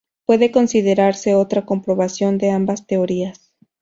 Puede 0.25 0.49
considerarse 0.51 1.35
otra 1.35 1.63
comprobación 1.63 2.39
de 2.39 2.49
ambas 2.49 2.87
teorías. 2.87 3.53